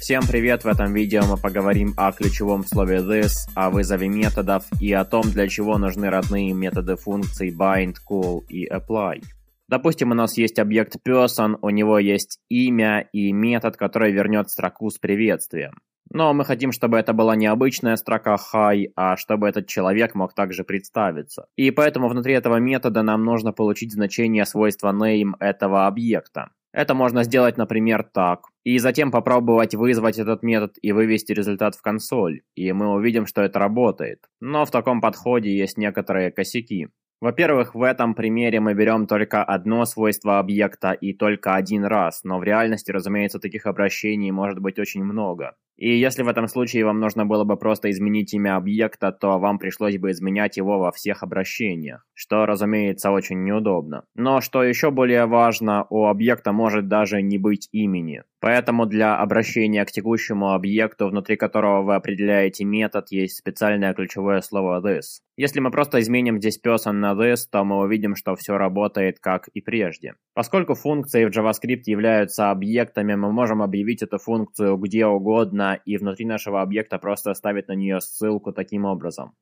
Всем 0.00 0.22
привет! 0.26 0.64
В 0.64 0.66
этом 0.66 0.92
видео 0.92 1.22
мы 1.28 1.36
поговорим 1.36 1.94
о 1.96 2.10
ключевом 2.10 2.64
слове 2.64 2.96
this, 2.96 3.48
о 3.54 3.70
вызове 3.70 4.08
методов 4.08 4.64
и 4.80 4.92
о 4.92 5.04
том, 5.04 5.22
для 5.30 5.46
чего 5.46 5.78
нужны 5.78 6.10
родные 6.10 6.52
методы 6.52 6.96
функций 6.96 7.54
bind, 7.54 7.96
call 8.10 8.40
и 8.48 8.66
apply. 8.66 9.22
Допустим, 9.68 10.10
у 10.10 10.14
нас 10.14 10.36
есть 10.36 10.58
объект 10.58 10.96
person, 11.06 11.56
у 11.62 11.70
него 11.70 12.00
есть 12.00 12.40
имя 12.48 13.08
и 13.12 13.30
метод, 13.30 13.76
который 13.76 14.10
вернет 14.10 14.50
строку 14.50 14.90
с 14.90 14.98
приветствием. 14.98 15.74
Но 16.12 16.34
мы 16.34 16.44
хотим, 16.44 16.72
чтобы 16.72 16.98
это 16.98 17.12
была 17.12 17.36
не 17.36 17.46
обычная 17.46 17.96
строка 17.96 18.36
hi, 18.52 18.86
а 18.96 19.16
чтобы 19.16 19.48
этот 19.48 19.68
человек 19.68 20.14
мог 20.14 20.34
также 20.34 20.64
представиться. 20.64 21.46
И 21.56 21.70
поэтому 21.70 22.08
внутри 22.08 22.34
этого 22.34 22.56
метода 22.56 23.02
нам 23.02 23.24
нужно 23.24 23.52
получить 23.52 23.92
значение 23.92 24.44
свойства 24.44 24.92
name 24.92 25.34
этого 25.38 25.86
объекта. 25.86 26.50
Это 26.72 26.94
можно 26.94 27.24
сделать, 27.24 27.56
например, 27.56 28.04
так. 28.04 28.42
И 28.64 28.78
затем 28.78 29.10
попробовать 29.10 29.74
вызвать 29.74 30.18
этот 30.18 30.42
метод 30.42 30.74
и 30.82 30.92
вывести 30.92 31.32
результат 31.32 31.74
в 31.74 31.82
консоль. 31.82 32.42
И 32.54 32.72
мы 32.72 32.92
увидим, 32.92 33.26
что 33.26 33.42
это 33.42 33.58
работает. 33.58 34.20
Но 34.40 34.64
в 34.64 34.70
таком 34.70 35.00
подходе 35.00 35.56
есть 35.56 35.78
некоторые 35.78 36.30
косяки. 36.30 36.88
Во-первых, 37.20 37.74
в 37.74 37.82
этом 37.82 38.14
примере 38.14 38.60
мы 38.60 38.72
берем 38.72 39.06
только 39.06 39.44
одно 39.44 39.84
свойство 39.84 40.38
объекта 40.38 40.92
и 40.92 41.12
только 41.12 41.54
один 41.54 41.84
раз, 41.84 42.24
но 42.24 42.38
в 42.38 42.44
реальности, 42.44 42.90
разумеется, 42.90 43.38
таких 43.38 43.66
обращений 43.66 44.30
может 44.30 44.58
быть 44.58 44.78
очень 44.78 45.04
много. 45.04 45.54
И 45.80 45.98
если 45.98 46.22
в 46.22 46.28
этом 46.28 46.46
случае 46.46 46.84
вам 46.84 47.00
нужно 47.00 47.24
было 47.24 47.44
бы 47.44 47.56
просто 47.56 47.90
изменить 47.90 48.34
имя 48.34 48.56
объекта, 48.56 49.12
то 49.12 49.38
вам 49.38 49.58
пришлось 49.58 49.96
бы 49.96 50.10
изменять 50.10 50.58
его 50.58 50.78
во 50.78 50.92
всех 50.92 51.22
обращениях, 51.22 52.04
что, 52.12 52.44
разумеется, 52.44 53.10
очень 53.10 53.44
неудобно. 53.44 54.04
Но 54.14 54.42
что 54.42 54.62
еще 54.62 54.90
более 54.90 55.24
важно, 55.24 55.86
у 55.88 56.04
объекта 56.04 56.52
может 56.52 56.86
даже 56.88 57.22
не 57.22 57.38
быть 57.38 57.70
имени. 57.72 58.22
Поэтому 58.40 58.86
для 58.86 59.16
обращения 59.16 59.84
к 59.84 59.92
текущему 59.92 60.52
объекту, 60.52 61.08
внутри 61.08 61.36
которого 61.36 61.82
вы 61.82 61.94
определяете 61.94 62.64
метод, 62.64 63.10
есть 63.10 63.36
специальное 63.36 63.92
ключевое 63.92 64.40
слово 64.40 64.80
this. 64.80 65.20
Если 65.36 65.60
мы 65.60 65.70
просто 65.70 66.00
изменим 66.00 66.38
здесь 66.38 66.60
person 66.62 66.92
на 66.92 67.12
this, 67.12 67.46
то 67.50 67.64
мы 67.64 67.78
увидим, 67.80 68.16
что 68.16 68.34
все 68.36 68.56
работает 68.56 69.20
как 69.20 69.48
и 69.48 69.60
прежде. 69.60 70.14
Поскольку 70.34 70.74
функции 70.74 71.26
в 71.26 71.30
JavaScript 71.30 71.82
являются 71.86 72.50
объектами, 72.50 73.14
мы 73.14 73.30
можем 73.30 73.62
объявить 73.62 74.02
эту 74.02 74.18
функцию 74.18 74.76
где 74.76 75.06
угодно 75.06 75.69
и 75.74 75.96
внутри 75.96 76.26
нашего 76.26 76.62
объекта 76.62 76.98
просто 76.98 77.30
оставить 77.30 77.68
на 77.68 77.74
нее 77.74 78.00
ссылку 78.00 78.52
таким 78.52 78.84
образом. 78.84 79.34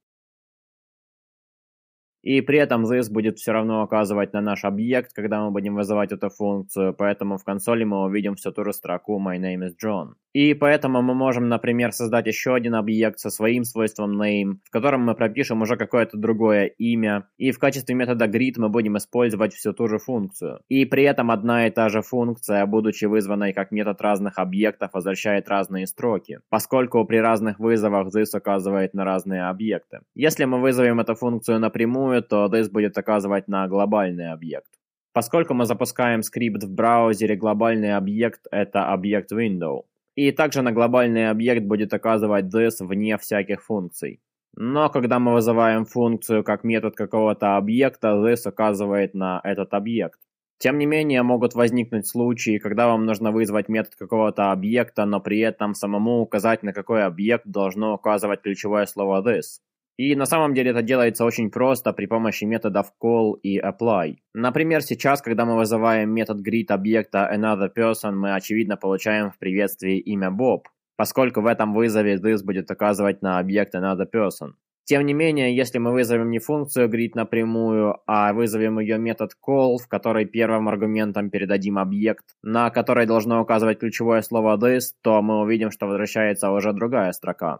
И 2.29 2.43
при 2.43 2.59
этом 2.59 2.85
this 2.85 3.11
будет 3.11 3.39
все 3.39 3.53
равно 3.53 3.83
указывать 3.83 4.35
на 4.35 4.43
наш 4.43 4.67
объект, 4.67 5.15
когда 5.15 5.43
мы 5.43 5.51
будем 5.51 5.75
вызывать 5.75 6.13
эту 6.13 6.29
функцию, 6.29 6.93
поэтому 6.93 7.39
в 7.39 7.45
консоли 7.45 7.85
мы 7.85 8.05
увидим 8.05 8.35
всю 8.35 8.53
ту 8.53 8.65
же 8.65 8.75
строку 8.75 9.19
my 9.19 9.39
name 9.39 9.67
is 9.67 9.73
John. 9.83 10.13
И 10.35 10.53
поэтому 10.53 11.01
мы 11.01 11.15
можем, 11.15 11.49
например, 11.49 11.93
создать 11.93 12.27
еще 12.27 12.55
один 12.55 12.75
объект 12.75 13.19
со 13.19 13.31
своим 13.31 13.65
свойством 13.65 14.21
name, 14.21 14.59
в 14.63 14.71
котором 14.71 15.05
мы 15.05 15.15
пропишем 15.15 15.63
уже 15.63 15.77
какое-то 15.77 16.19
другое 16.19 16.67
имя, 16.67 17.27
и 17.39 17.51
в 17.51 17.59
качестве 17.59 17.95
метода 17.95 18.27
greet 18.27 18.55
мы 18.59 18.69
будем 18.69 18.99
использовать 18.99 19.55
всю 19.55 19.73
ту 19.73 19.89
же 19.89 19.99
функцию. 19.99 20.61
И 20.69 20.85
при 20.85 21.05
этом 21.05 21.31
одна 21.31 21.67
и 21.67 21.71
та 21.71 21.89
же 21.89 22.03
функция, 22.03 22.67
будучи 22.67 23.07
вызванной 23.07 23.55
как 23.55 23.73
метод 23.73 24.03
разных 24.03 24.39
объектов, 24.39 24.91
возвращает 24.93 25.49
разные 25.49 25.87
строки, 25.87 26.41
поскольку 26.51 27.05
при 27.07 27.17
разных 27.17 27.59
вызовах 27.59 28.15
this 28.15 28.37
указывает 28.37 28.93
на 28.93 29.05
разные 29.05 29.49
объекты. 29.49 30.01
Если 30.15 30.45
мы 30.45 30.61
вызовем 30.61 31.01
эту 31.01 31.15
функцию 31.15 31.59
напрямую, 31.59 32.18
то 32.23 32.47
this 32.47 32.71
будет 32.71 32.99
указывать 32.99 33.49
на 33.49 33.67
глобальный 33.69 34.33
объект. 34.33 34.71
Поскольку 35.13 35.55
мы 35.55 35.65
запускаем 35.67 36.23
скрипт 36.23 36.63
в 36.65 36.71
браузере, 36.71 37.37
глобальный 37.37 37.97
объект– 37.97 38.47
это 38.51 38.93
объект 38.93 39.33
window. 39.33 39.83
И 40.15 40.33
также 40.33 40.63
на 40.63 40.73
глобальный 40.73 41.31
объект 41.31 41.65
будет 41.65 41.93
оказывать 41.93 42.47
this 42.55 42.77
вне 42.81 43.17
всяких 43.19 43.63
функций. 43.65 44.21
Но 44.55 44.91
когда 44.91 45.19
мы 45.19 45.35
вызываем 45.35 45.85
функцию 45.85 46.43
как 46.43 46.65
метод 46.65 46.97
какого-то 46.97 47.57
объекта, 47.57 48.09
this 48.09 48.49
указывает 48.49 49.15
на 49.15 49.41
этот 49.45 49.75
объект. 49.75 50.19
Тем 50.59 50.79
не 50.79 50.87
менее, 50.87 51.23
могут 51.23 51.55
возникнуть 51.55 52.09
случаи, 52.09 52.59
когда 52.59 52.89
вам 52.89 53.07
нужно 53.07 53.31
вызвать 53.31 53.69
метод 53.69 53.95
какого-то 53.95 54.51
объекта, 54.51 55.05
но 55.05 55.21
при 55.21 55.39
этом 55.39 55.75
самому 55.75 56.21
указать, 56.21 56.65
на 56.65 56.73
какой 56.73 57.05
объект 57.05 57.47
должно 57.47 57.95
указывать 57.95 58.43
ключевое 58.43 58.87
слово 58.87 59.23
this. 59.23 59.61
И 59.99 60.15
на 60.15 60.27
самом 60.27 60.55
деле 60.55 60.71
это 60.71 60.83
делается 60.83 61.25
очень 61.25 61.51
просто 61.51 61.93
при 61.93 62.07
помощи 62.07 62.45
методов 62.45 62.93
call 63.03 63.35
и 63.43 63.59
apply. 63.59 64.19
Например, 64.33 64.81
сейчас, 64.81 65.21
когда 65.21 65.45
мы 65.45 65.57
вызываем 65.57 66.11
метод 66.11 66.39
greet 66.41 66.67
объекта 66.69 67.29
another 67.35 67.69
person, 67.77 68.13
мы 68.13 68.33
очевидно 68.33 68.77
получаем 68.77 69.33
в 69.33 69.39
приветствии 69.39 69.99
имя 69.99 70.31
Боб, 70.31 70.69
поскольку 70.97 71.41
в 71.41 71.47
этом 71.47 71.75
вызове 71.75 72.15
this 72.15 72.45
будет 72.45 72.71
указывать 72.71 73.23
на 73.23 73.41
объект 73.41 73.75
another 73.75 74.07
person. 74.09 74.53
Тем 74.85 75.05
не 75.05 75.15
менее, 75.15 75.55
если 75.55 75.79
мы 75.79 75.93
вызовем 75.93 76.31
не 76.31 76.39
функцию 76.39 76.89
greet 76.89 77.11
напрямую, 77.15 77.97
а 78.07 78.33
вызовем 78.33 78.79
ее 78.79 78.99
метод 78.99 79.33
call, 79.47 79.79
в 79.79 79.89
который 79.89 80.27
первым 80.27 80.69
аргументом 80.69 81.29
передадим 81.29 81.77
объект, 81.77 82.25
на 82.43 82.71
который 82.71 83.05
должно 83.05 83.43
указывать 83.43 83.81
ключевое 83.81 84.23
слово 84.23 84.57
this, 84.57 84.93
то 85.03 85.21
мы 85.23 85.41
увидим, 85.41 85.73
что 85.73 85.87
возвращается 85.87 86.53
уже 86.53 86.73
другая 86.73 87.11
строка. 87.11 87.59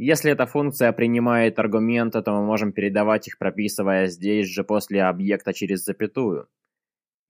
Если 0.00 0.30
эта 0.30 0.46
функция 0.46 0.92
принимает 0.92 1.58
аргументы, 1.58 2.22
то 2.22 2.30
мы 2.30 2.46
можем 2.46 2.70
передавать 2.72 3.26
их, 3.26 3.36
прописывая 3.36 4.06
здесь 4.06 4.46
же 4.46 4.62
после 4.62 5.02
объекта 5.02 5.52
через 5.52 5.84
запятую. 5.84 6.46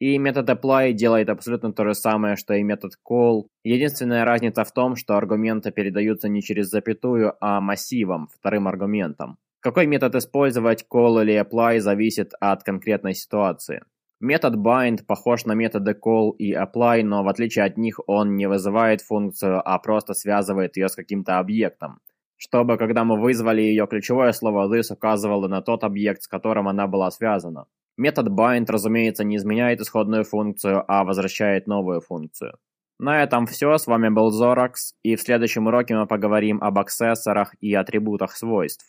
И 0.01 0.19
метод 0.19 0.51
apply 0.51 0.93
делает 0.93 1.31
абсолютно 1.31 1.73
то 1.73 1.85
же 1.85 1.95
самое, 1.95 2.37
что 2.37 2.53
и 2.53 2.63
метод 2.63 2.93
call. 3.11 3.47
Единственная 3.65 4.27
разница 4.27 4.65
в 4.65 4.73
том, 4.73 4.97
что 4.97 5.17
аргументы 5.17 5.73
передаются 5.73 6.29
не 6.29 6.43
через 6.43 6.69
запятую, 6.69 7.35
а 7.41 7.63
массивом, 7.63 8.29
вторым 8.29 8.69
аргументом. 8.69 9.39
Какой 9.61 9.87
метод 9.87 10.15
использовать, 10.17 10.85
call 10.93 11.23
или 11.23 11.41
apply, 11.41 11.81
зависит 11.81 12.33
от 12.39 12.65
конкретной 12.65 13.15
ситуации. 13.15 13.81
Метод 14.21 14.57
bind 14.57 15.05
похож 15.07 15.47
на 15.47 15.55
методы 15.55 15.93
call 15.93 16.33
и 16.37 16.53
apply, 16.53 17.03
но 17.03 17.25
в 17.25 17.29
отличие 17.29 17.65
от 17.65 17.79
них 17.79 17.99
он 18.07 18.37
не 18.37 18.47
вызывает 18.47 19.01
функцию, 19.01 19.63
а 19.65 19.79
просто 19.79 20.13
связывает 20.13 20.77
ее 20.77 20.89
с 20.89 20.95
каким-то 20.95 21.39
объектом 21.39 22.01
чтобы, 22.39 22.79
когда 22.79 23.05
мы 23.05 23.21
вызвали 23.21 23.61
ее, 23.61 23.87
ключевое 23.87 24.33
слово 24.33 24.75
this 24.75 24.91
указывало 24.91 25.49
на 25.49 25.61
тот 25.61 25.85
объект, 25.85 26.23
с 26.23 26.29
которым 26.29 26.69
она 26.69 26.87
была 26.87 27.11
связана. 27.11 27.67
Метод 27.97 28.29
bind, 28.29 28.67
разумеется, 28.69 29.25
не 29.25 29.37
изменяет 29.37 29.81
исходную 29.81 30.25
функцию, 30.25 30.85
а 30.89 31.05
возвращает 31.05 31.67
новую 31.67 32.01
функцию. 32.01 32.55
На 33.01 33.23
этом 33.23 33.47
все, 33.47 33.77
с 33.77 33.87
вами 33.87 34.09
был 34.09 34.31
Zorax, 34.31 34.95
и 35.03 35.17
в 35.17 35.21
следующем 35.21 35.67
уроке 35.67 35.95
мы 35.95 36.07
поговорим 36.07 36.63
об 36.63 36.79
аксессорах 36.79 37.55
и 37.61 37.75
атрибутах 37.75 38.37
свойств. 38.37 38.87